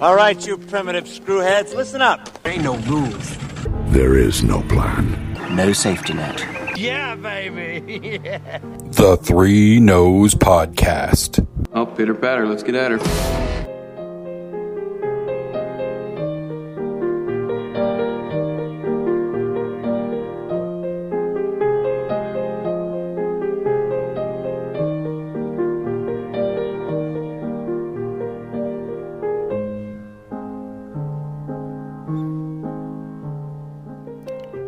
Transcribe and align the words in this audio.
All 0.00 0.14
right, 0.14 0.46
you 0.46 0.58
primitive 0.58 1.04
screwheads, 1.04 1.74
listen 1.74 2.00
up. 2.02 2.42
There 2.42 2.52
ain't 2.52 2.64
no 2.64 2.76
rules. 2.78 3.36
There 3.92 4.16
is 4.16 4.42
no 4.42 4.62
plan. 4.62 5.34
No 5.54 5.72
safety 5.72 6.14
net. 6.14 6.44
Yeah, 6.76 7.14
baby. 7.14 8.20
The 8.94 9.16
Three 9.16 9.80
Noes 9.80 10.34
Podcast. 10.36 11.44
Oh, 11.72 11.84
pitter 11.84 12.14
patter. 12.14 12.46
Let's 12.46 12.62
get 12.62 12.76
at 12.76 12.92
her. 12.92 13.43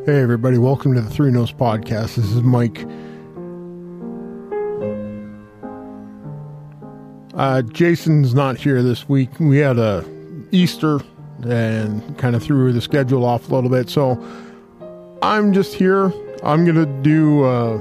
Hey, 0.07 0.21
everybody, 0.21 0.57
welcome 0.57 0.95
to 0.95 1.01
the 1.01 1.11
Three 1.11 1.33
Noes 1.33 1.51
Podcast. 1.51 2.15
This 2.15 2.27
is 2.27 2.41
Mike. 2.41 2.87
Uh, 7.35 7.63
Jason's 7.63 8.33
not 8.33 8.57
here 8.57 8.85
this 8.85 9.09
week. 9.09 9.31
We 9.41 9.57
had 9.57 9.79
a 9.79 10.05
Easter 10.53 11.01
and 11.43 12.17
kind 12.19 12.37
of 12.37 12.45
threw 12.45 12.73
the 12.73 12.81
schedule 12.81 13.25
off 13.25 13.51
a 13.51 13.55
little 13.57 13.69
bit. 13.69 13.91
So 13.91 14.13
I'm 15.23 15.53
just 15.53 15.75
here. 15.75 16.13
I'm 16.45 16.65
going 16.65 16.77
to 16.77 16.87
do, 17.03 17.43
uh, 17.43 17.81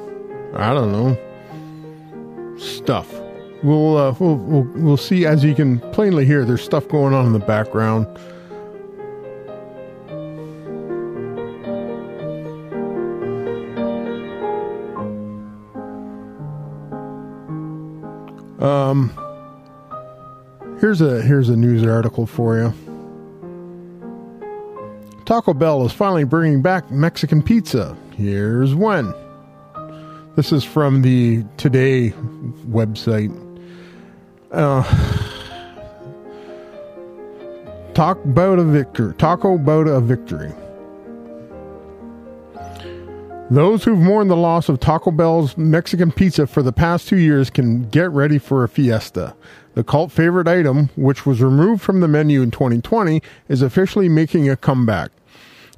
I 0.55 0.73
don't 0.73 0.91
know, 0.91 2.57
stuff. 2.57 3.13
We'll, 3.61 3.97
uh, 3.97 4.15
we'll, 4.19 4.37
we'll, 4.37 4.67
we'll 4.73 4.97
see. 4.97 5.27
As 5.27 5.43
you 5.43 5.53
can 5.53 5.79
plainly 5.91 6.25
hear, 6.25 6.43
there's 6.43 6.63
stuff 6.63 6.87
going 6.87 7.13
on 7.13 7.27
in 7.27 7.33
the 7.33 7.39
background. 7.39 8.07
Um, 18.59 19.11
here's 20.79 21.01
a 21.01 21.21
here's 21.21 21.49
a 21.49 21.55
news 21.55 21.85
article 21.85 22.25
for 22.25 22.57
you. 22.57 22.73
Taco 25.25 25.53
Bell 25.53 25.85
is 25.85 25.91
finally 25.91 26.23
bringing 26.23 26.61
back 26.61 26.91
Mexican 26.91 27.41
pizza. 27.41 27.97
Here's 28.15 28.75
when. 28.75 29.13
This 30.35 30.51
is 30.51 30.63
from 30.63 31.01
the 31.01 31.43
Today 31.57 32.11
website. 32.67 33.33
Uh, 34.51 34.83
talk 37.93 38.23
about 38.23 38.59
a 38.59 38.63
victory. 38.63 39.13
Taco 39.15 39.55
about 39.55 39.87
a 39.87 39.99
victory. 39.99 40.53
Those 43.51 43.83
who've 43.83 43.99
mourned 43.99 44.31
the 44.31 44.35
loss 44.35 44.69
of 44.69 44.79
Taco 44.79 45.11
Bell's 45.11 45.55
Mexican 45.55 46.11
pizza 46.11 46.47
for 46.47 46.63
the 46.63 46.73
past 46.73 47.07
two 47.07 47.17
years 47.17 47.51
can 47.51 47.87
get 47.89 48.09
ready 48.09 48.39
for 48.39 48.63
a 48.63 48.67
fiesta. 48.67 49.35
The 49.75 49.83
cult 49.83 50.11
favorite 50.11 50.47
item, 50.47 50.89
which 50.95 51.27
was 51.27 51.43
removed 51.43 51.83
from 51.83 51.99
the 51.99 52.07
menu 52.07 52.41
in 52.41 52.49
2020, 52.49 53.21
is 53.47 53.61
officially 53.61 54.09
making 54.09 54.49
a 54.49 54.55
comeback. 54.55 55.11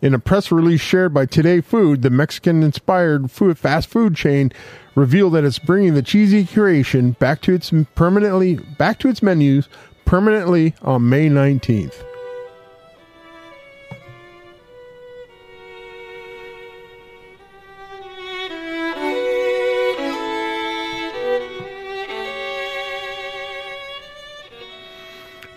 In 0.02 0.14
a 0.14 0.20
press 0.20 0.50
release 0.50 0.80
shared 0.80 1.14
by 1.14 1.26
Today 1.26 1.60
Food, 1.60 2.04
the 2.04 2.10
Mexican 2.10 2.64
inspired 2.64 3.30
fast 3.32 3.90
food 3.90 4.16
chain 4.16 4.54
revealed 4.96 5.34
that 5.34 5.44
it's 5.44 5.60
bringing 5.60 5.94
the 5.94 6.02
cheesy 6.02 6.46
creation 6.46 7.12
back 7.20 7.42
to 7.42 7.54
its 7.54 7.74
permanently 7.96 8.56
back 8.78 8.98
to 9.00 9.10
its 9.10 9.22
menus 9.22 9.68
permanently 10.06 10.74
on 10.84 11.10
May 11.10 11.28
19th. 11.28 12.02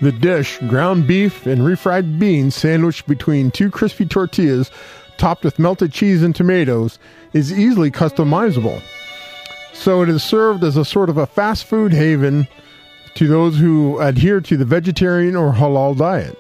The 0.01 0.13
dish, 0.13 0.59
ground 0.61 1.07
beef 1.07 1.47
and 1.47 1.61
refried 1.61 2.19
beans 2.19 2.55
sandwiched 2.55 3.07
between 3.07 3.51
two 3.51 3.71
crispy 3.71 4.07
tortillas 4.07 4.71
topped 5.19 5.45
with 5.45 5.59
melted 5.59 5.93
cheese 5.93 6.23
and 6.23 6.35
tomatoes, 6.35 6.99
is 7.35 7.53
easily 7.53 7.91
customizable. 7.91 8.81
So 9.75 10.03
it 10.03 10.09
is 10.09 10.23
served 10.23 10.65
as 10.65 10.79
a 10.79 10.85
sort 10.85 11.11
of 11.11 11.19
a 11.19 11.27
fast 11.27 11.67
food 11.67 11.93
haven 11.93 12.49
to 13.15 13.29
those 13.29 13.59
who 13.59 13.99
adhere 13.99 14.41
to 14.41 14.57
the 14.57 14.65
vegetarian 14.65 15.37
or 15.37 15.53
halal 15.53 15.97
diet. 15.97 16.37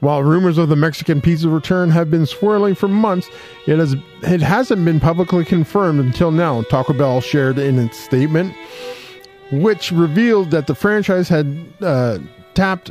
While 0.00 0.22
rumors 0.22 0.56
of 0.56 0.68
the 0.68 0.76
Mexican 0.76 1.20
pizza 1.20 1.48
return 1.48 1.90
have 1.90 2.10
been 2.10 2.26
swirling 2.26 2.74
for 2.74 2.88
months, 2.88 3.28
it 3.66 3.78
has 3.78 3.94
it 4.22 4.40
hasn't 4.40 4.84
been 4.84 5.00
publicly 5.00 5.44
confirmed 5.44 6.00
until 6.00 6.30
now. 6.30 6.62
Taco 6.62 6.92
Bell 6.92 7.20
shared 7.20 7.58
in 7.58 7.78
its 7.78 7.98
statement, 7.98 8.54
which 9.52 9.92
revealed 9.92 10.50
that 10.50 10.66
the 10.66 10.74
franchise 10.74 11.28
had 11.28 11.46
uh, 11.80 12.18
tapped 12.56 12.90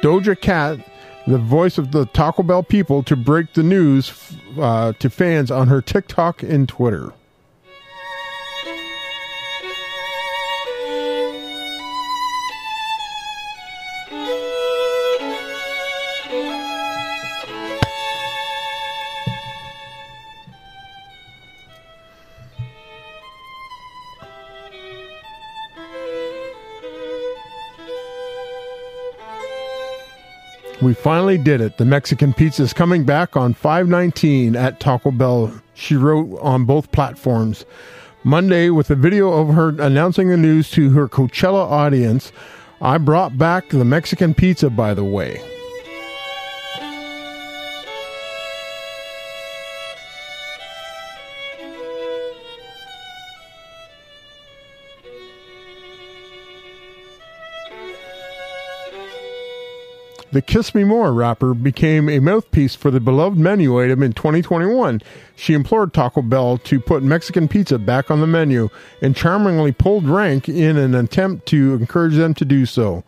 Doja 0.00 0.40
Cat, 0.40 0.80
the 1.26 1.38
voice 1.38 1.78
of 1.78 1.92
the 1.92 2.06
Taco 2.06 2.42
Bell 2.42 2.64
people, 2.64 3.04
to 3.04 3.14
break 3.14 3.52
the 3.52 3.62
news 3.62 4.34
uh, 4.58 4.92
to 4.94 5.08
fans 5.08 5.50
on 5.50 5.68
her 5.68 5.80
TikTok 5.80 6.42
and 6.42 6.68
Twitter. 6.68 7.12
We 30.82 30.94
finally 30.94 31.38
did 31.38 31.60
it. 31.60 31.78
The 31.78 31.84
Mexican 31.84 32.34
pizza 32.34 32.64
is 32.64 32.72
coming 32.72 33.04
back 33.04 33.36
on 33.36 33.54
519 33.54 34.56
at 34.56 34.80
Taco 34.80 35.12
Bell, 35.12 35.52
she 35.74 35.94
wrote 35.94 36.36
on 36.40 36.64
both 36.64 36.90
platforms. 36.90 37.64
Monday, 38.24 38.68
with 38.68 38.90
a 38.90 38.96
video 38.96 39.32
of 39.32 39.54
her 39.54 39.68
announcing 39.80 40.28
the 40.28 40.36
news 40.36 40.72
to 40.72 40.90
her 40.90 41.08
Coachella 41.08 41.70
audience, 41.70 42.32
I 42.80 42.98
brought 42.98 43.38
back 43.38 43.68
the 43.68 43.84
Mexican 43.84 44.34
pizza, 44.34 44.70
by 44.70 44.92
the 44.92 45.04
way. 45.04 45.51
The 60.32 60.40
Kiss 60.40 60.74
Me 60.74 60.82
More 60.82 61.12
rapper 61.12 61.52
became 61.52 62.08
a 62.08 62.18
mouthpiece 62.18 62.74
for 62.74 62.90
the 62.90 63.00
beloved 63.00 63.36
menu 63.36 63.78
item 63.78 64.02
in 64.02 64.14
2021. 64.14 65.02
She 65.36 65.52
implored 65.52 65.92
Taco 65.92 66.22
Bell 66.22 66.56
to 66.56 66.80
put 66.80 67.02
Mexican 67.02 67.48
pizza 67.48 67.78
back 67.78 68.10
on 68.10 68.22
the 68.22 68.26
menu 68.26 68.70
and 69.02 69.14
charmingly 69.14 69.72
pulled 69.72 70.08
rank 70.08 70.48
in 70.48 70.78
an 70.78 70.94
attempt 70.94 71.44
to 71.48 71.74
encourage 71.74 72.14
them 72.14 72.32
to 72.32 72.46
do 72.46 72.64
so. 72.64 73.04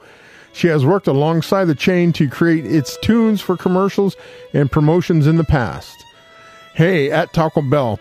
She 0.52 0.66
has 0.66 0.84
worked 0.84 1.06
alongside 1.06 1.64
the 1.64 1.74
chain 1.74 2.12
to 2.12 2.28
create 2.28 2.66
its 2.66 2.98
tunes 2.98 3.40
for 3.40 3.56
commercials 3.56 4.16
and 4.52 4.70
promotions 4.70 5.26
in 5.26 5.38
the 5.38 5.44
past. 5.44 6.04
Hey, 6.74 7.10
at 7.10 7.32
Taco 7.32 7.62
Bell, 7.62 7.98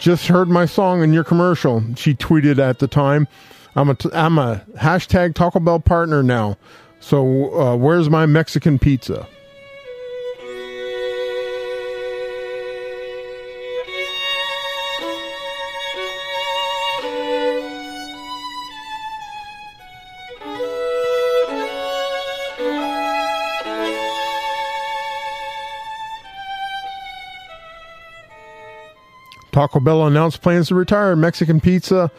just 0.00 0.26
heard 0.26 0.48
my 0.48 0.66
song 0.66 1.00
in 1.04 1.12
your 1.12 1.22
commercial, 1.22 1.84
she 1.94 2.12
tweeted 2.12 2.58
at 2.58 2.80
the 2.80 2.88
time. 2.88 3.28
I'm 3.76 3.90
a, 3.90 3.96
I'm 4.12 4.38
a 4.38 4.64
hashtag 4.76 5.34
Taco 5.34 5.60
Bell 5.60 5.78
partner 5.78 6.24
now. 6.24 6.56
So, 7.04 7.54
uh, 7.54 7.76
where's 7.76 8.08
my 8.08 8.24
Mexican 8.24 8.78
pizza? 8.78 9.28
Taco 29.52 29.78
Bell 29.78 30.06
announced 30.06 30.40
plans 30.40 30.68
to 30.68 30.74
retire 30.74 31.14
Mexican 31.14 31.60
pizza 31.60 32.10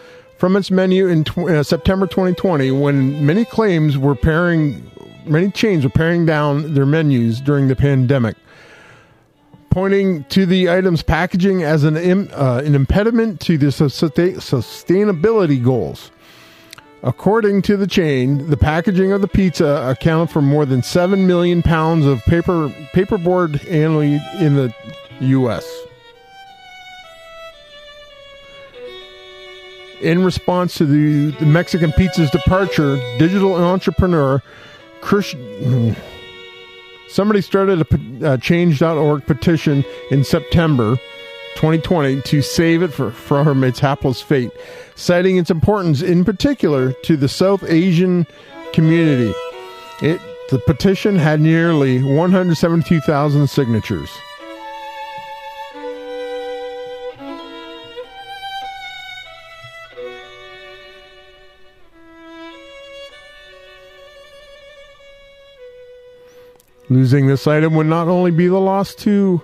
from 0.45 0.55
its 0.55 0.69
menu 0.69 1.07
in 1.07 1.23
tw- 1.23 1.39
uh, 1.39 1.63
September 1.63 2.05
2020 2.05 2.69
when 2.69 3.25
many 3.25 3.43
claims 3.43 3.97
were 3.97 4.13
paring, 4.13 4.91
many 5.25 5.49
chains 5.49 5.83
were 5.83 5.89
paring 5.89 6.23
down 6.23 6.75
their 6.75 6.85
menus 6.85 7.41
during 7.41 7.67
the 7.67 7.75
pandemic, 7.75 8.35
pointing 9.71 10.23
to 10.25 10.45
the 10.45 10.69
item's 10.69 11.01
packaging 11.01 11.63
as 11.63 11.83
an, 11.83 11.97
Im- 11.97 12.29
uh, 12.31 12.61
an 12.63 12.75
impediment 12.75 13.39
to 13.39 13.57
the 13.57 13.71
su- 13.71 13.85
sustainability 13.85 15.63
goals. 15.63 16.11
According 17.01 17.63
to 17.63 17.75
the 17.75 17.87
chain, 17.87 18.47
the 18.47 18.57
packaging 18.57 19.13
of 19.13 19.21
the 19.21 19.27
pizza 19.27 19.83
accounted 19.89 20.29
for 20.29 20.43
more 20.43 20.67
than 20.67 20.83
7 20.83 21.25
million 21.25 21.63
pounds 21.63 22.05
of 22.05 22.21
paper 22.25 22.69
paperboard 22.93 23.67
annually 23.67 24.21
in 24.37 24.55
the 24.55 24.71
U.S. 25.21 25.65
In 30.05 30.23
response 30.23 30.75
to 30.75 30.85
the, 30.85 31.35
the 31.39 31.47
Mexican 31.47 31.91
pizza's 31.91 32.29
departure, 32.29 32.97
digital 33.17 33.55
entrepreneur 33.55 34.39
Chris, 35.01 35.35
somebody 37.07 37.41
started 37.41 37.81
a 37.81 38.27
uh, 38.27 38.37
change.org 38.37 39.25
petition 39.25 39.83
in 40.11 40.23
September 40.23 40.95
2020 41.55 42.21
to 42.21 42.43
save 42.43 42.83
it 42.83 42.93
for, 42.93 43.09
from 43.09 43.63
its 43.63 43.79
hapless 43.79 44.21
fate, 44.21 44.51
citing 44.93 45.37
its 45.37 45.49
importance 45.49 46.03
in 46.03 46.23
particular 46.23 46.93
to 47.03 47.17
the 47.17 47.27
South 47.27 47.63
Asian 47.63 48.27
community. 48.73 49.33
It, 50.03 50.21
the 50.51 50.59
petition 50.67 51.15
had 51.15 51.41
nearly 51.41 52.03
172,000 52.03 53.49
signatures. 53.49 54.09
Losing 66.89 67.27
this 67.27 67.47
item 67.47 67.73
would 67.75 67.87
not 67.87 68.07
only 68.07 68.31
be 68.31 68.47
the 68.47 68.59
loss 68.59 68.93
to 68.95 69.41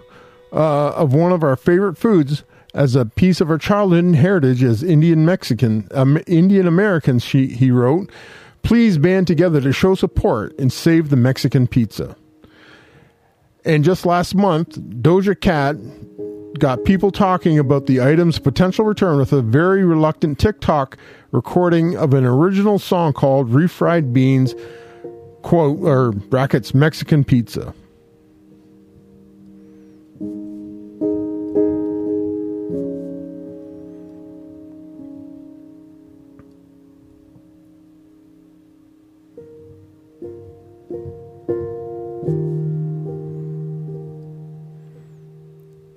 uh, 0.51 0.89
of 0.91 1.13
one 1.13 1.31
of 1.31 1.43
our 1.43 1.55
favorite 1.55 1.97
foods 1.97 2.43
as 2.73 2.95
a 2.95 3.05
piece 3.05 3.41
of 3.41 3.49
our 3.49 3.57
childhood 3.57 4.15
heritage 4.15 4.63
as 4.63 4.83
Indian 4.83 5.25
Mexican 5.25 5.87
um, 5.91 6.19
Indian 6.27 6.67
Americans. 6.67 7.23
She 7.23 7.47
he 7.47 7.71
wrote, 7.71 8.11
"Please 8.63 8.97
band 8.97 9.27
together 9.27 9.59
to 9.61 9.73
show 9.73 9.95
support 9.95 10.57
and 10.59 10.71
save 10.71 11.09
the 11.09 11.15
Mexican 11.15 11.67
pizza." 11.67 12.15
And 13.65 13.83
just 13.83 14.05
last 14.05 14.33
month, 14.35 14.79
Doja 14.79 15.39
Cat 15.39 15.77
got 16.59 16.83
people 16.83 17.11
talking 17.11 17.57
about 17.57 17.85
the 17.85 18.01
item's 18.01 18.39
potential 18.39 18.85
return 18.85 19.17
with 19.17 19.33
a 19.33 19.41
very 19.41 19.83
reluctant 19.83 20.37
TikTok 20.39 20.97
recording 21.31 21.95
of 21.95 22.13
an 22.13 22.25
original 22.25 22.77
song 22.77 23.13
called 23.13 23.51
"Refried 23.51 24.13
Beans." 24.13 24.53
Quote 25.41 25.79
or 25.81 26.11
brackets 26.11 26.73
Mexican 26.73 27.23
pizza. 27.23 27.73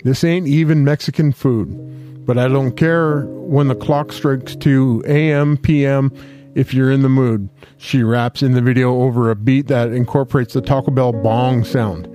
This 0.02 0.23
ain't 0.23 0.46
even 0.46 0.85
Mexican 0.85 1.32
food, 1.32 2.26
but 2.26 2.37
I 2.37 2.46
don't 2.49 2.76
care 2.76 3.23
when 3.25 3.69
the 3.69 3.75
clock 3.75 4.12
strikes 4.12 4.55
2 4.55 5.05
a.m., 5.06 5.56
p.m 5.56 6.12
if 6.54 6.72
you're 6.72 6.90
in 6.90 7.02
the 7.02 7.08
mood. 7.08 7.48
She 7.76 8.02
raps 8.02 8.42
in 8.42 8.52
the 8.52 8.62
video 8.62 9.02
over 9.02 9.30
a 9.30 9.36
beat 9.36 9.68
that 9.68 9.92
incorporates 9.92 10.54
the 10.54 10.60
Taco 10.60 10.90
Bell 10.90 11.12
bong 11.12 11.64
sound. 11.64 12.08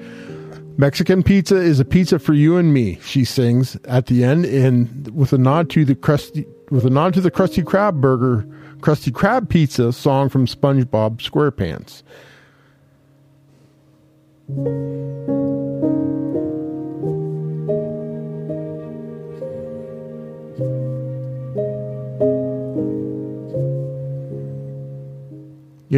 Mexican 0.78 1.24
pizza 1.24 1.58
is 1.58 1.80
a 1.80 1.86
pizza 1.86 2.20
for 2.20 2.34
you 2.34 2.56
and 2.56 2.74
me, 2.74 2.98
she 3.02 3.26
sings 3.26 3.76
at 3.84 4.06
the 4.06 4.24
end 4.24 4.46
and 4.46 5.14
with 5.14 5.34
a 5.34 5.38
nod 5.38 5.70
to 5.72 5.84
the 5.84 5.96
crusty 5.96 6.46
with 6.72 6.86
a 6.86 6.90
nod 6.90 7.14
to 7.16 7.22
the 7.22 7.32
Krusty 7.32 7.64
Krab 7.64 8.00
burger, 8.00 8.48
Krusty 8.80 9.12
Krab 9.12 9.50
pizza 9.50 9.92
song 9.92 10.30
from 10.30 10.46
SpongeBob 10.46 11.18
SquarePants. 11.18 12.04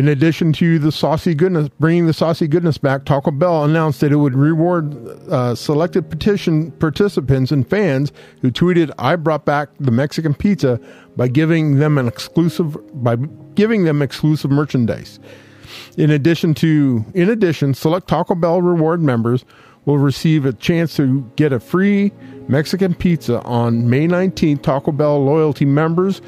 In 0.02 0.08
addition 0.08 0.52
to 0.54 0.80
the 0.80 0.92
saucy 0.92 1.36
goodness, 1.36 1.70
bringing 1.80 2.08
the 2.08 2.14
saucy 2.14 2.48
goodness 2.48 2.80
back, 2.80 3.06
Taco 3.06 3.30
Bell 3.30 3.64
announced 3.64 4.02
that 4.02 4.12
it 4.12 4.16
would 4.16 4.34
reward 4.34 4.96
uh, 5.30 5.54
selected 5.54 6.10
petition 6.10 6.72
participants 6.72 7.52
and 7.52 7.70
fans 7.70 8.12
who 8.42 8.50
tweeted, 8.50 8.90
"I 8.98 9.16
brought 9.16 9.46
back 9.46 9.70
the 9.80 9.92
Mexican 9.92 10.34
pizza" 10.34 10.80
by 11.16 11.28
giving 11.28 11.78
them 11.78 12.00
an 12.00 12.08
exclusive 12.08 12.76
by 13.04 13.18
giving 13.54 13.84
them 13.84 14.02
exclusive 14.02 14.50
merchandise. 14.50 15.20
In 15.98 16.10
addition 16.10 16.56
to, 16.56 17.06
in 17.14 17.30
addition, 17.30 17.76
select 17.76 18.08
Taco 18.08 18.34
Bell 18.34 18.60
reward 18.60 19.04
members 19.04 19.46
will 19.86 20.00
receive 20.00 20.48
a 20.48 20.54
chance 20.54 20.96
to 20.96 21.32
get 21.36 21.54
a 21.54 21.60
free 21.60 22.12
Mexican 22.48 22.96
pizza 22.96 23.40
on 23.44 23.88
May 23.88 24.08
19th. 24.08 24.64
Taco 24.64 24.92
Bell 24.92 25.24
loyalty 25.24 25.66
members 25.66 26.24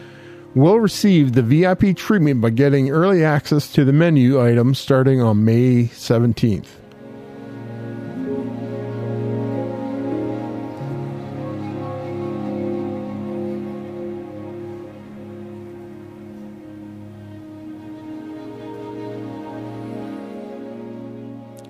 will 0.55 0.79
receive 0.79 1.33
the 1.33 1.41
VIP 1.41 1.95
treatment 1.95 2.41
by 2.41 2.49
getting 2.51 2.89
early 2.91 3.23
access 3.23 3.71
to 3.73 3.83
the 3.83 3.93
menu 3.93 4.41
items 4.41 4.77
starting 4.77 5.21
on 5.21 5.43
May 5.43 5.85
17th. 5.85 6.67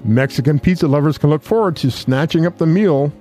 Mexican 0.05 0.59
pizza 0.59 0.87
lovers 0.87 1.17
can 1.17 1.29
look 1.29 1.41
forward 1.41 1.75
to 1.77 1.89
snatching 1.89 2.45
up 2.45 2.57
the 2.57 2.65
meal 2.65 3.11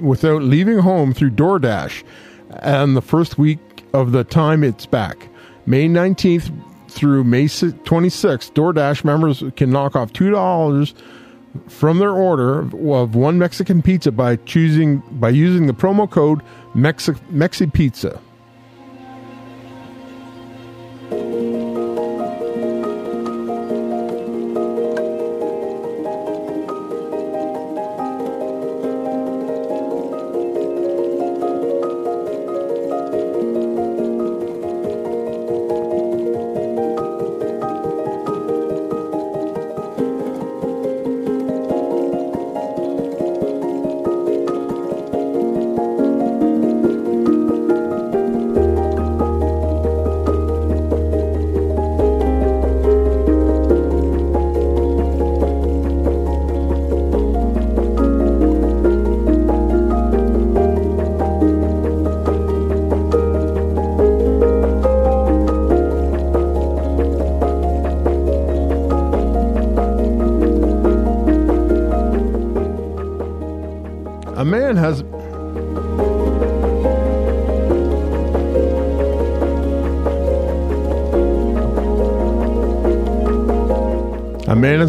without 0.00 0.42
leaving 0.42 0.78
home 0.78 1.12
through 1.12 1.30
DoorDash 1.30 2.02
and 2.50 2.96
the 2.96 3.02
first 3.02 3.38
week 3.38 3.58
of 3.92 4.12
the 4.12 4.24
time 4.24 4.64
it's 4.64 4.86
back. 4.86 5.28
May 5.66 5.88
19th 5.88 6.52
through 6.88 7.24
May 7.24 7.44
26th, 7.44 8.52
DoorDash 8.52 9.04
members 9.04 9.44
can 9.56 9.70
knock 9.70 9.94
off 9.96 10.12
$2 10.12 10.94
from 11.68 11.98
their 11.98 12.12
order 12.12 12.60
of 12.60 13.14
one 13.14 13.38
Mexican 13.38 13.82
pizza 13.82 14.12
by 14.12 14.36
choosing 14.36 15.02
by 15.12 15.30
using 15.30 15.66
the 15.66 15.72
promo 15.72 16.08
code 16.08 16.40
Mexi, 16.74 17.18
Mexi 17.32 17.72
Pizza. 17.72 18.20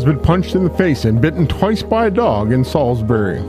Has 0.02 0.16
been 0.16 0.24
punched 0.24 0.56
in 0.56 0.64
the 0.64 0.70
face 0.72 1.06
and 1.06 1.22
bitten 1.22 1.48
twice 1.48 1.84
by 1.84 2.08
a 2.08 2.10
dog 2.10 2.52
in 2.52 2.64
Salisbury. 2.64 3.40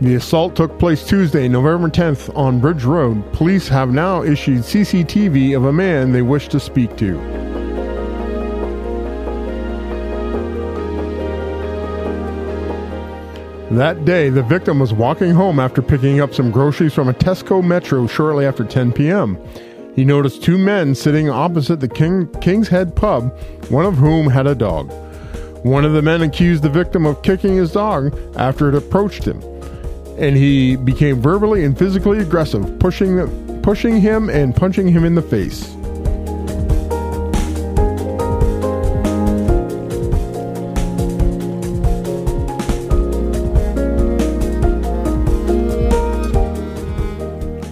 The 0.00 0.16
assault 0.16 0.56
took 0.56 0.78
place 0.78 1.06
Tuesday, 1.06 1.48
November 1.48 1.88
10th 1.88 2.36
on 2.36 2.60
Bridge 2.60 2.84
Road. 2.84 3.32
Police 3.32 3.68
have 3.68 3.90
now 3.90 4.22
issued 4.22 4.58
CCTV 4.58 5.56
of 5.56 5.64
a 5.64 5.72
man 5.72 6.12
they 6.12 6.22
wish 6.22 6.48
to 6.48 6.60
speak 6.60 6.98
to. 6.98 7.37
That 13.78 14.04
day, 14.04 14.28
the 14.28 14.42
victim 14.42 14.80
was 14.80 14.92
walking 14.92 15.30
home 15.30 15.60
after 15.60 15.80
picking 15.80 16.20
up 16.20 16.34
some 16.34 16.50
groceries 16.50 16.92
from 16.92 17.08
a 17.08 17.14
Tesco 17.14 17.62
Metro 17.62 18.08
shortly 18.08 18.44
after 18.44 18.64
10 18.64 18.90
p.m. 18.90 19.38
He 19.94 20.04
noticed 20.04 20.42
two 20.42 20.58
men 20.58 20.96
sitting 20.96 21.30
opposite 21.30 21.78
the 21.78 21.86
King, 21.86 22.26
King's 22.40 22.66
Head 22.66 22.96
pub, 22.96 23.38
one 23.70 23.86
of 23.86 23.94
whom 23.94 24.26
had 24.26 24.48
a 24.48 24.54
dog. 24.56 24.90
One 25.64 25.84
of 25.84 25.92
the 25.92 26.02
men 26.02 26.22
accused 26.22 26.64
the 26.64 26.68
victim 26.68 27.06
of 27.06 27.22
kicking 27.22 27.54
his 27.54 27.70
dog 27.70 28.18
after 28.34 28.68
it 28.68 28.74
approached 28.74 29.22
him, 29.22 29.40
and 30.18 30.36
he 30.36 30.74
became 30.74 31.20
verbally 31.20 31.62
and 31.62 31.78
physically 31.78 32.18
aggressive, 32.18 32.80
pushing, 32.80 33.62
pushing 33.62 34.00
him 34.00 34.28
and 34.28 34.56
punching 34.56 34.88
him 34.88 35.04
in 35.04 35.14
the 35.14 35.22
face. 35.22 35.77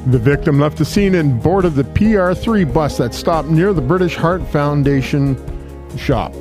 The 0.06 0.20
victim 0.20 0.60
left 0.60 0.78
the 0.78 0.84
scene 0.84 1.16
and 1.16 1.42
boarded 1.42 1.74
the 1.74 1.82
PR3 1.82 2.72
bus 2.72 2.98
that 2.98 3.12
stopped 3.12 3.48
near 3.48 3.72
the 3.72 3.80
British 3.80 4.14
Heart 4.14 4.46
Foundation 4.46 5.36
shop. 5.98 6.32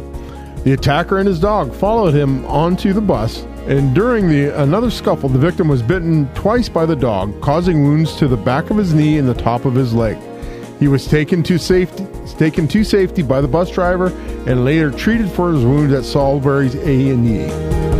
The 0.63 0.73
attacker 0.73 1.17
and 1.17 1.27
his 1.27 1.39
dog 1.39 1.73
followed 1.73 2.13
him 2.13 2.45
onto 2.45 2.93
the 2.93 3.01
bus, 3.01 3.41
and 3.65 3.95
during 3.95 4.29
the 4.29 4.49
another 4.61 4.91
scuffle, 4.91 5.29
the 5.29 5.39
victim 5.39 5.67
was 5.67 5.81
bitten 5.81 6.27
twice 6.35 6.69
by 6.69 6.85
the 6.85 6.95
dog, 6.95 7.41
causing 7.41 7.83
wounds 7.83 8.15
to 8.17 8.27
the 8.27 8.37
back 8.37 8.69
of 8.69 8.77
his 8.77 8.93
knee 8.93 9.17
and 9.17 9.27
the 9.27 9.33
top 9.33 9.65
of 9.65 9.73
his 9.73 9.95
leg. 9.95 10.17
He 10.79 10.87
was 10.87 11.07
taken 11.07 11.41
to 11.43 11.57
safety, 11.57 12.05
taken 12.37 12.67
to 12.67 12.83
safety 12.83 13.23
by 13.23 13.41
the 13.41 13.47
bus 13.47 13.71
driver, 13.71 14.09
and 14.45 14.63
later 14.63 14.91
treated 14.91 15.31
for 15.31 15.51
his 15.51 15.63
wounds 15.63 15.91
at 15.91 16.05
Salisbury's 16.05 16.75
A 16.75 17.94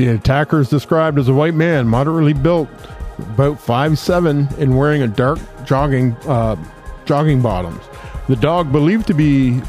The 0.00 0.08
attacker 0.08 0.60
is 0.60 0.70
described 0.70 1.18
as 1.18 1.28
a 1.28 1.34
white 1.34 1.52
man, 1.52 1.86
moderately 1.86 2.32
built, 2.32 2.70
about 3.18 3.58
5'7", 3.58 4.56
and 4.56 4.78
wearing 4.78 5.02
a 5.02 5.06
dark 5.06 5.38
jogging 5.66 6.12
uh, 6.26 6.56
jogging 7.04 7.42
bottoms. 7.42 7.84
The 8.26 8.36
dog, 8.36 8.72
believed 8.72 9.06
to 9.08 9.14
be 9.14 9.60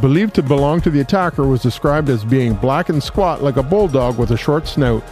believed 0.00 0.34
to 0.34 0.42
belong 0.42 0.80
to 0.80 0.90
the 0.90 0.98
attacker, 0.98 1.46
was 1.46 1.62
described 1.62 2.08
as 2.08 2.24
being 2.24 2.54
black 2.54 2.88
and 2.88 3.00
squat 3.00 3.44
like 3.44 3.58
a 3.58 3.62
bulldog 3.62 4.18
with 4.18 4.32
a 4.32 4.36
short 4.36 4.66
snout. 4.66 5.04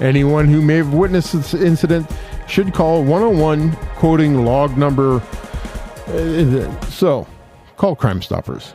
Anyone 0.00 0.48
who 0.48 0.62
may 0.62 0.76
have 0.76 0.94
witnessed 0.94 1.34
this 1.34 1.52
incident 1.52 2.10
should 2.48 2.72
call 2.72 3.04
101, 3.04 3.72
quoting 3.96 4.46
log 4.46 4.78
number. 4.78 5.16
Uh, 6.06 6.80
so, 6.86 7.26
call 7.76 7.94
Crime 7.94 8.22
Stoppers. 8.22 8.72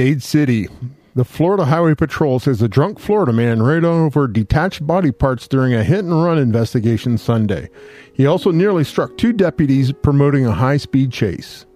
Dade 0.00 0.22
City. 0.22 0.66
The 1.14 1.26
Florida 1.26 1.66
Highway 1.66 1.94
Patrol 1.94 2.38
says 2.38 2.62
a 2.62 2.68
drunk 2.68 2.98
Florida 2.98 3.34
man 3.34 3.62
ran 3.62 3.84
over 3.84 4.26
detached 4.26 4.86
body 4.86 5.12
parts 5.12 5.46
during 5.46 5.74
a 5.74 5.84
hit 5.84 5.98
and 5.98 6.24
run 6.24 6.38
investigation 6.38 7.18
Sunday. 7.18 7.68
He 8.10 8.24
also 8.24 8.50
nearly 8.50 8.82
struck 8.82 9.18
two 9.18 9.34
deputies 9.34 9.92
promoting 9.92 10.46
a 10.46 10.52
high 10.52 10.78
speed 10.78 11.12
chase. 11.12 11.66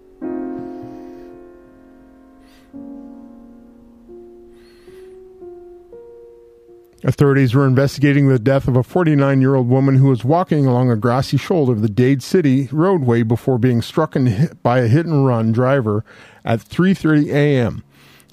Authorities 7.03 7.53
were 7.53 7.67
investigating 7.67 8.27
the 8.27 8.39
death 8.39 8.67
of 8.67 8.75
a 8.75 8.81
49 8.81 9.39
year 9.39 9.53
old 9.53 9.69
woman 9.69 9.97
who 9.97 10.09
was 10.09 10.25
walking 10.25 10.65
along 10.65 10.89
a 10.89 10.95
grassy 10.95 11.37
shoulder 11.37 11.73
of 11.73 11.83
the 11.83 11.89
Dade 11.89 12.23
City 12.23 12.69
roadway 12.71 13.21
before 13.21 13.59
being 13.59 13.83
struck 13.83 14.15
by 14.63 14.79
a 14.79 14.87
hit 14.87 15.05
and 15.05 15.27
run 15.27 15.51
driver 15.51 16.03
at 16.43 16.59
3:30 16.61 17.31
a.m. 17.31 17.83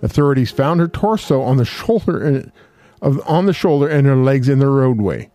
Authorities 0.03 0.51
found 0.51 0.81
her 0.81 0.89
torso 0.89 1.41
on 1.43 1.57
the 1.57 1.65
shoulder 1.65 2.23
and, 2.23 2.53
of, 3.01 3.21
on 3.27 3.47
the 3.47 3.53
shoulder 3.53 3.89
and 3.89 4.07
her 4.07 4.17
legs 4.17 4.49
in 4.49 4.59
the 4.59 4.67
roadway. 4.67 5.31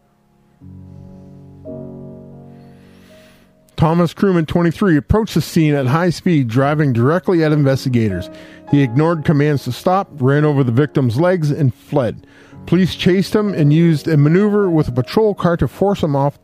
Thomas 3.77 4.11
Crewman, 4.11 4.47
23, 4.47 4.97
approached 4.97 5.35
the 5.35 5.41
scene 5.41 5.75
at 5.75 5.85
high 5.85 6.09
speed, 6.09 6.47
driving 6.47 6.93
directly 6.93 7.43
at 7.43 7.51
investigators. 7.51 8.27
He 8.71 8.81
ignored 8.81 9.23
commands 9.23 9.65
to 9.65 9.71
stop, 9.71 10.09
ran 10.15 10.45
over 10.45 10.63
the 10.63 10.71
victim's 10.71 11.19
legs, 11.19 11.51
and 11.51 11.73
fled. 11.73 12.25
Police 12.65 12.95
chased 12.95 13.35
him 13.35 13.53
and 13.53 13.71
used 13.71 14.07
a 14.07 14.17
maneuver 14.17 14.69
with 14.69 14.87
a 14.87 14.91
patrol 14.91 15.35
car 15.35 15.55
to 15.57 15.67
force 15.67 16.01
him 16.01 16.15
off, 16.15 16.39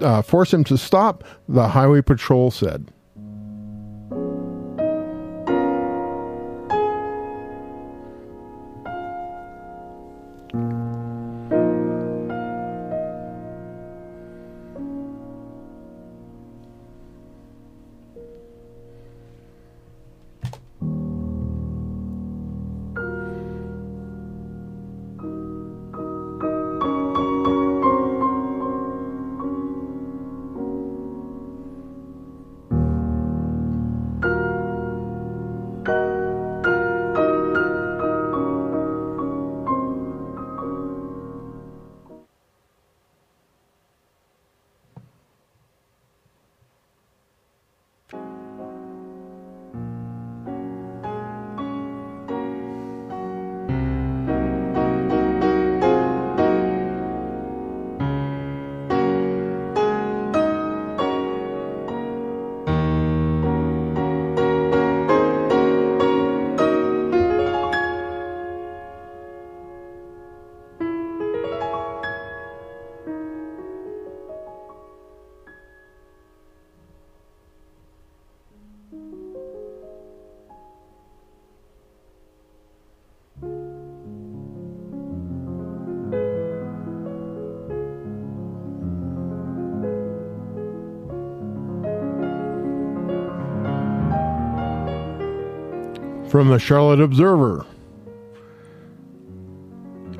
uh, 0.00 0.20
force 0.22 0.52
him 0.52 0.64
to 0.64 0.76
stop. 0.76 1.24
The 1.48 1.68
highway 1.68 2.02
patrol 2.02 2.50
said. 2.50 2.92
From 96.34 96.48
the 96.48 96.58
Charlotte 96.58 97.00
Observer. 97.00 97.64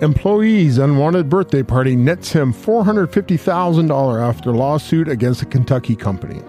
Employee's 0.00 0.78
unwanted 0.78 1.28
birthday 1.28 1.64
party 1.64 1.96
nets 1.96 2.30
him 2.30 2.54
$450,000 2.54 4.22
after 4.22 4.52
lawsuit 4.52 5.08
against 5.08 5.42
a 5.42 5.44
Kentucky 5.44 5.96
company. 5.96 6.40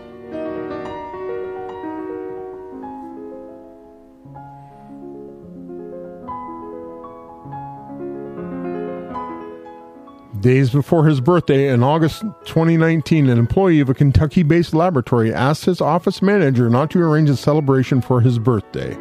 Days 10.41 10.69
before 10.69 11.07
his 11.07 11.19
birthday 11.19 11.69
in 11.69 11.81
August 11.81 12.21
2019, 12.45 13.29
an 13.29 13.39
employee 13.39 13.79
of 13.79 13.89
a 13.89 13.95
Kentucky 13.95 14.43
based 14.43 14.75
laboratory 14.75 15.33
asked 15.33 15.65
his 15.65 15.81
office 15.81 16.21
manager 16.21 16.69
not 16.69 16.91
to 16.91 17.01
arrange 17.01 17.31
a 17.31 17.35
celebration 17.35 17.99
for 17.99 18.21
his 18.21 18.37
birthday. 18.37 18.95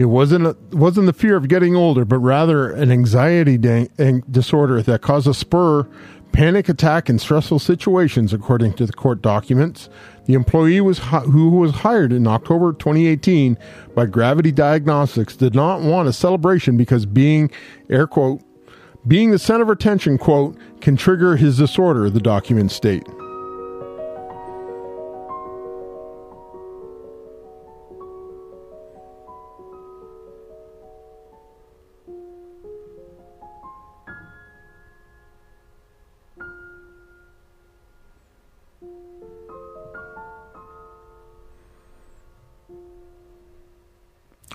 It 0.00 0.08
wasn't 0.08 0.46
a, 0.46 0.56
wasn't 0.72 1.04
the 1.04 1.12
fear 1.12 1.36
of 1.36 1.46
getting 1.46 1.76
older, 1.76 2.06
but 2.06 2.20
rather 2.20 2.70
an 2.70 2.90
anxiety 2.90 3.58
da- 3.58 3.86
disorder 4.30 4.80
that 4.80 5.02
caused 5.02 5.26
a 5.26 5.34
spur, 5.34 5.86
panic 6.32 6.70
attack 6.70 7.10
in 7.10 7.18
stressful 7.18 7.58
situations, 7.58 8.32
according 8.32 8.72
to 8.74 8.86
the 8.86 8.94
court 8.94 9.20
documents. 9.20 9.90
The 10.24 10.32
employee 10.32 10.80
was 10.80 11.00
hi- 11.00 11.20
who 11.20 11.50
was 11.50 11.72
hired 11.72 12.12
in 12.14 12.26
October 12.26 12.72
2018 12.72 13.58
by 13.94 14.06
Gravity 14.06 14.52
Diagnostics 14.52 15.36
did 15.36 15.54
not 15.54 15.82
want 15.82 16.08
a 16.08 16.14
celebration 16.14 16.78
because 16.78 17.04
being 17.04 17.50
air 17.90 18.06
quote 18.06 18.40
being 19.06 19.32
the 19.32 19.38
center 19.38 19.64
of 19.64 19.68
attention 19.68 20.16
quote 20.16 20.56
can 20.80 20.96
trigger 20.96 21.36
his 21.36 21.58
disorder. 21.58 22.08
The 22.08 22.20
documents 22.20 22.74
state. 22.74 23.02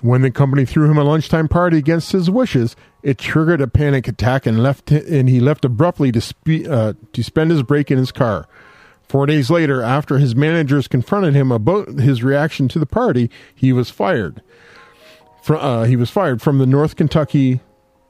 When 0.02 0.22
the 0.22 0.30
company 0.30 0.64
threw 0.64 0.90
him 0.90 0.98
a 0.98 1.04
lunchtime 1.04 1.48
party 1.48 1.78
against 1.78 2.12
his 2.12 2.30
wishes, 2.30 2.76
it 3.02 3.18
triggered 3.18 3.60
a 3.60 3.66
panic 3.66 4.06
attack 4.08 4.46
and 4.46 4.62
left 4.62 4.90
and 4.90 5.28
he 5.28 5.40
left 5.40 5.64
abruptly 5.64 6.12
to 6.12 6.20
spe- 6.20 6.68
uh, 6.68 6.92
to 7.12 7.22
spend 7.22 7.50
his 7.50 7.62
break 7.62 7.90
in 7.90 7.98
his 7.98 8.12
car. 8.12 8.46
Four 9.08 9.26
days 9.26 9.50
later, 9.50 9.82
after 9.82 10.18
his 10.18 10.34
managers 10.34 10.88
confronted 10.88 11.34
him 11.34 11.52
about 11.52 11.88
his 12.00 12.22
reaction 12.22 12.68
to 12.68 12.78
the 12.78 12.86
party, 12.86 13.30
he 13.54 13.72
was 13.72 13.88
fired. 13.88 14.42
Fr- 15.42 15.56
uh, 15.56 15.84
he 15.84 15.96
was 15.96 16.10
fired 16.10 16.42
from 16.42 16.58
the 16.58 16.66
North 16.66 16.96
Kentucky 16.96 17.60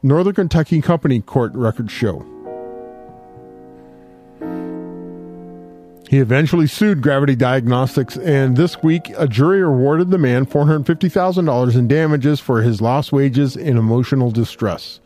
Northern 0.02 0.34
Kentucky 0.34 0.80
Company 0.80 1.20
Court 1.20 1.52
records 1.54 1.92
show. 1.92 2.35
He 6.08 6.18
eventually 6.18 6.68
sued 6.68 7.02
Gravity 7.02 7.34
Diagnostics, 7.34 8.16
and 8.16 8.56
this 8.56 8.80
week 8.82 9.12
a 9.16 9.26
jury 9.26 9.60
awarded 9.60 10.10
the 10.10 10.18
man 10.18 10.46
$450,000 10.46 11.74
in 11.74 11.88
damages 11.88 12.38
for 12.38 12.62
his 12.62 12.80
lost 12.80 13.12
wages 13.12 13.56
and 13.56 13.76
emotional 13.76 14.30
distress. 14.30 15.00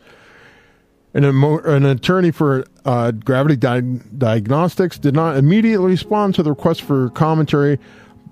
An, 1.13 1.25
emo- 1.25 1.59
an 1.63 1.85
attorney 1.85 2.29
for 2.29 2.65
uh, 2.85 3.11
Gravity 3.11 3.55
Di- 3.55 3.99
Diagnostics 4.17 4.99
did 4.99 5.15
not 5.15 5.37
immediately 5.37 5.91
respond 5.91 6.35
to 6.35 6.43
the 6.43 6.51
request 6.51 6.83
for 6.83 7.09
commentary 7.09 7.79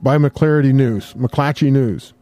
by 0.02 0.18
McClarty 0.18 0.72
News, 0.72 1.14
McClatchy 1.16 1.72
News. 1.72 2.14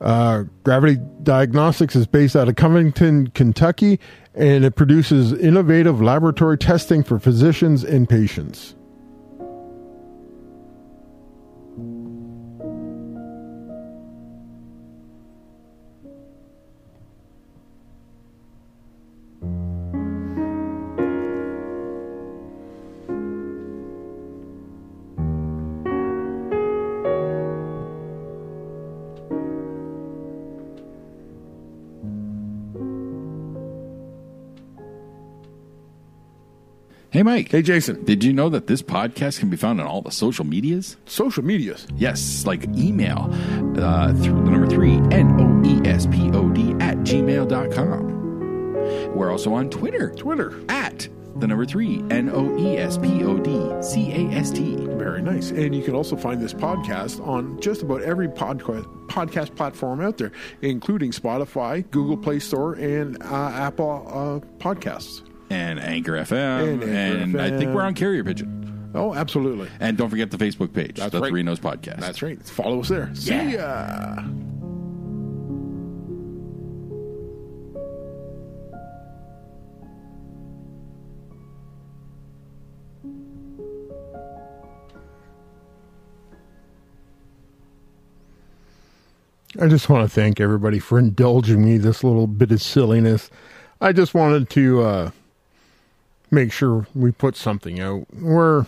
Uh, 0.00 0.44
Gravity 0.64 0.98
Diagnostics 1.22 1.94
is 1.94 2.06
based 2.06 2.34
out 2.34 2.48
of 2.48 2.56
Covington, 2.56 3.28
Kentucky, 3.28 4.00
and 4.34 4.64
it 4.64 4.74
produces 4.74 5.32
innovative 5.32 6.02
laboratory 6.02 6.58
testing 6.58 7.02
for 7.04 7.18
physicians 7.18 7.84
and 7.84 8.08
patients. 8.08 8.74
Hey, 37.12 37.24
Mike. 37.24 37.50
Hey, 37.50 37.62
Jason. 37.62 38.04
Did 38.04 38.22
you 38.22 38.32
know 38.32 38.48
that 38.50 38.68
this 38.68 38.82
podcast 38.82 39.40
can 39.40 39.50
be 39.50 39.56
found 39.56 39.80
on 39.80 39.86
all 39.88 40.00
the 40.00 40.12
social 40.12 40.46
medias? 40.46 40.96
Social 41.06 41.42
medias. 41.42 41.84
Yes, 41.96 42.46
like 42.46 42.62
email 42.78 43.28
uh, 43.76 44.14
through 44.14 44.44
the 44.44 44.50
number 44.50 44.68
three, 44.68 44.94
N 45.10 45.36
O 45.40 45.60
E 45.68 45.80
S 45.84 46.06
P 46.06 46.30
O 46.30 46.48
D, 46.50 46.70
at 46.74 46.98
gmail.com. 46.98 48.04
We're 49.12 49.32
also 49.32 49.52
on 49.52 49.70
Twitter. 49.70 50.14
Twitter. 50.14 50.62
At 50.68 51.08
the 51.34 51.48
number 51.48 51.66
three, 51.66 52.04
N 52.12 52.30
O 52.32 52.56
E 52.56 52.76
S 52.76 52.96
P 52.96 53.24
O 53.24 53.38
D 53.38 53.72
C 53.82 54.12
A 54.12 54.28
S 54.32 54.52
T. 54.52 54.76
Very 54.76 55.20
nice. 55.20 55.50
And 55.50 55.74
you 55.74 55.82
can 55.82 55.96
also 55.96 56.14
find 56.14 56.40
this 56.40 56.54
podcast 56.54 57.26
on 57.26 57.58
just 57.60 57.82
about 57.82 58.02
every 58.02 58.28
podcast 58.28 58.84
podcast 59.08 59.56
platform 59.56 60.00
out 60.00 60.16
there, 60.16 60.30
including 60.62 61.10
Spotify, 61.10 61.90
Google 61.90 62.16
Play 62.16 62.38
Store, 62.38 62.74
and 62.74 63.20
uh, 63.24 63.48
Apple 63.48 64.06
uh, 64.06 64.38
Podcasts. 64.62 65.22
And 65.50 65.80
Anchor 65.80 66.12
FM. 66.12 66.82
And 66.82 67.36
Anchor 67.36 67.40
I 67.40 67.50
think 67.50 67.74
we're 67.74 67.82
on 67.82 67.94
Carrier 67.94 68.24
Pigeon. 68.24 68.90
Oh, 68.94 69.14
absolutely. 69.14 69.68
And 69.78 69.96
don't 69.96 70.10
forget 70.10 70.30
the 70.30 70.36
Facebook 70.36 70.72
page, 70.72 70.96
That's 70.96 71.12
the 71.12 71.20
right. 71.20 71.30
Three 71.30 71.42
Noes 71.42 71.60
Podcast. 71.60 72.00
That's 72.00 72.22
right. 72.22 72.40
Follow 72.42 72.80
us 72.80 72.88
there. 72.88 73.10
See 73.14 73.52
ya. 73.52 74.22
I 89.60 89.66
just 89.66 89.88
want 89.88 90.08
to 90.08 90.14
thank 90.14 90.40
everybody 90.40 90.78
for 90.78 90.98
indulging 90.98 91.64
me 91.64 91.76
this 91.76 92.04
little 92.04 92.28
bit 92.28 92.52
of 92.52 92.62
silliness. 92.62 93.30
I 93.80 93.92
just 93.92 94.14
wanted 94.14 94.48
to 94.50 94.82
uh, 94.82 95.10
make 96.30 96.52
sure 96.52 96.86
we 96.94 97.12
put 97.12 97.36
something 97.36 97.80
out. 97.80 98.06
We're 98.12 98.66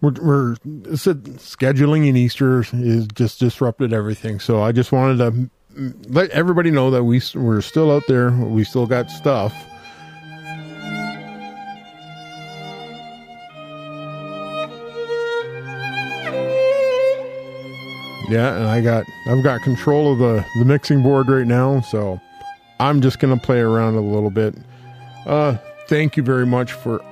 we're, 0.00 0.12
we're 0.12 0.54
scheduling 0.54 2.06
in 2.06 2.16
Easter 2.16 2.64
is 2.72 3.08
just 3.08 3.40
disrupted 3.40 3.92
everything. 3.92 4.38
So 4.38 4.62
I 4.62 4.70
just 4.72 4.92
wanted 4.92 5.18
to 5.18 5.50
let 6.08 6.30
everybody 6.30 6.70
know 6.70 6.90
that 6.90 7.04
we 7.04 7.20
we're 7.34 7.60
still 7.60 7.90
out 7.90 8.04
there. 8.06 8.30
We 8.30 8.64
still 8.64 8.86
got 8.86 9.10
stuff. 9.10 9.52
Yeah, 18.28 18.56
and 18.56 18.66
I 18.66 18.82
got 18.82 19.06
I've 19.26 19.42
got 19.42 19.62
control 19.62 20.12
of 20.12 20.18
the 20.18 20.44
the 20.58 20.64
mixing 20.64 21.02
board 21.02 21.28
right 21.28 21.46
now, 21.46 21.80
so 21.80 22.20
I'm 22.78 23.00
just 23.00 23.20
gonna 23.20 23.38
play 23.38 23.60
around 23.60 23.94
a 23.94 24.02
little 24.02 24.30
bit. 24.30 24.54
Uh, 25.24 25.56
thank 25.88 26.16
you 26.16 26.22
very 26.22 26.46
much 26.46 26.72
for 26.72 27.02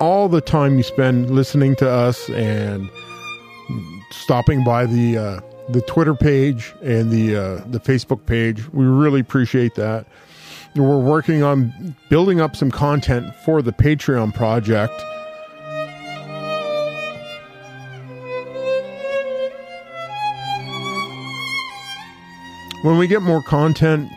all 0.00 0.28
the 0.28 0.40
time 0.40 0.76
you 0.76 0.82
spend 0.82 1.30
listening 1.30 1.76
to 1.76 1.88
us 1.88 2.28
and 2.30 2.90
stopping 4.10 4.64
by 4.64 4.84
the 4.84 5.16
uh, 5.16 5.40
the 5.68 5.80
Twitter 5.82 6.14
page 6.14 6.74
and 6.82 7.10
the 7.10 7.36
uh, 7.36 7.64
the 7.66 7.78
Facebook 7.78 8.26
page. 8.26 8.68
We 8.72 8.84
really 8.84 9.20
appreciate 9.20 9.76
that. 9.76 10.06
We're 10.76 10.98
working 10.98 11.42
on 11.42 11.96
building 12.08 12.40
up 12.40 12.56
some 12.56 12.70
content 12.70 13.34
for 13.44 13.62
the 13.62 13.72
Patreon 13.72 14.34
project. 14.34 14.92
When 22.82 22.96
we 22.98 23.06
get 23.06 23.20
more 23.20 23.42
content 23.42 24.10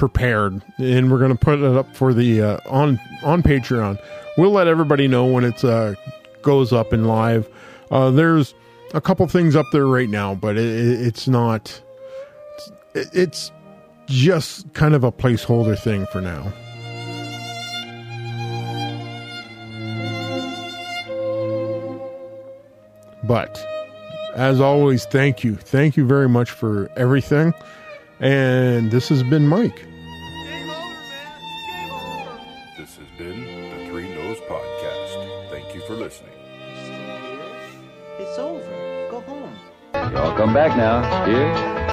prepared 0.00 0.60
and 0.78 1.12
we're 1.12 1.18
going 1.18 1.30
to 1.30 1.38
put 1.38 1.58
it 1.60 1.76
up 1.76 1.94
for 1.94 2.12
the 2.14 2.40
uh, 2.42 2.58
on 2.66 2.98
on 3.22 3.42
Patreon. 3.42 4.02
We'll 4.38 4.50
let 4.50 4.66
everybody 4.66 5.06
know 5.06 5.26
when 5.26 5.44
it's 5.44 5.62
uh 5.62 5.94
goes 6.42 6.72
up 6.72 6.92
in 6.94 7.04
live. 7.04 7.48
Uh, 7.90 8.10
there's 8.10 8.54
a 8.94 9.00
couple 9.00 9.26
things 9.28 9.54
up 9.54 9.66
there 9.72 9.86
right 9.86 10.08
now, 10.08 10.34
but 10.34 10.56
it, 10.56 10.64
it- 10.64 11.06
it's 11.06 11.28
not. 11.28 11.80
It, 12.94 13.08
it's 13.12 13.52
just 14.06 14.72
kind 14.72 14.94
of 14.94 15.04
a 15.04 15.12
placeholder 15.12 15.78
thing 15.78 16.06
for 16.06 16.20
now. 16.22 16.50
But 23.24 23.64
as 24.34 24.60
always, 24.60 25.04
thank 25.04 25.44
you. 25.44 25.56
Thank 25.56 25.96
you 25.96 26.06
very 26.06 26.28
much 26.28 26.50
for 26.50 26.90
everything. 26.96 27.52
And 28.18 28.90
this 28.90 29.08
has 29.08 29.22
been 29.22 29.46
Mike. 29.46 29.84
Has 33.00 33.08
been 33.16 33.44
the 33.44 33.86
Three 33.88 34.14
Noes 34.14 34.36
Podcast. 34.40 35.50
Thank 35.50 35.74
you 35.74 35.80
for 35.86 35.94
listening. 35.94 36.34
It's 38.18 38.38
over. 38.38 39.08
Go 39.10 39.20
home. 39.20 39.58
Y'all 39.94 40.36
come 40.36 40.52
back 40.52 40.76
now, 40.76 41.24
dear. 41.24 41.89